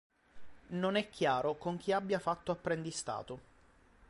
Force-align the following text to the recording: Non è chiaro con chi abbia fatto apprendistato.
Non 0.69 0.95
è 0.95 1.09
chiaro 1.11 1.59
con 1.59 1.77
chi 1.77 1.91
abbia 1.91 2.17
fatto 2.17 2.51
apprendistato. 2.51 3.39